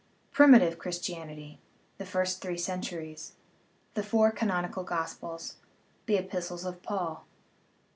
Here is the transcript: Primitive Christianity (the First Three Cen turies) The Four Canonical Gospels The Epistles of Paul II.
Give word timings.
Primitive 0.31 0.79
Christianity 0.79 1.59
(the 1.99 2.07
First 2.07 2.41
Three 2.41 2.57
Cen 2.57 2.81
turies) 2.81 3.33
The 3.93 4.01
Four 4.01 4.31
Canonical 4.31 4.83
Gospels 4.83 5.57
The 6.07 6.17
Epistles 6.17 6.65
of 6.65 6.81
Paul 6.81 7.23
II. 7.23 7.81